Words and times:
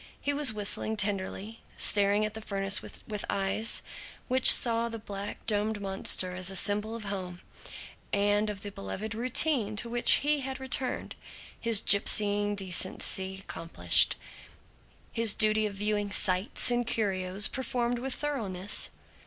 He 0.19 0.33
was 0.33 0.51
whistling 0.51 0.97
tenderly, 0.97 1.61
staring 1.77 2.25
at 2.25 2.33
the 2.33 2.41
furnace 2.41 2.81
with 2.81 3.03
eyes 3.29 3.83
which 4.29 4.51
saw 4.51 4.89
the 4.89 4.97
black 4.97 5.45
domed 5.45 5.79
monster 5.79 6.35
as 6.35 6.49
a 6.49 6.55
symbol 6.55 6.95
of 6.95 7.03
home 7.03 7.41
and 8.11 8.49
of 8.49 8.61
the 8.63 8.71
beloved 8.71 9.13
routine 9.13 9.75
to 9.75 9.89
which 9.91 10.13
he 10.25 10.39
had 10.39 10.59
returned 10.59 11.13
his 11.59 11.79
gipsying 11.81 12.55
decently 12.55 13.35
accomplished, 13.39 14.15
his 15.11 15.35
duty 15.35 15.67
of 15.67 15.75
viewing 15.75 16.09
"sights" 16.09 16.71
and 16.71 16.87
"curios" 16.87 17.47
performed 17.47 17.99
with 17.99 18.15
thoroughness. 18.15 18.89